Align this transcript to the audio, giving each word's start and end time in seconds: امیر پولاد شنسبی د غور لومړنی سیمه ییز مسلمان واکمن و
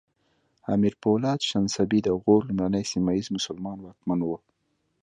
امیر 0.73 0.93
پولاد 1.01 1.39
شنسبی 1.49 1.99
د 2.03 2.09
غور 2.21 2.41
لومړنی 2.49 2.83
سیمه 2.91 3.11
ییز 3.15 3.27
مسلمان 3.37 3.77
واکمن 3.81 4.19
و 4.23 4.27